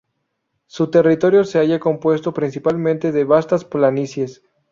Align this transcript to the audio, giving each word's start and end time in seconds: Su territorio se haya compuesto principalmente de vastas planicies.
Su 0.65 0.89
territorio 0.89 1.43
se 1.43 1.59
haya 1.59 1.79
compuesto 1.79 2.33
principalmente 2.33 3.11
de 3.11 3.23
vastas 3.23 3.65
planicies. 3.65 4.41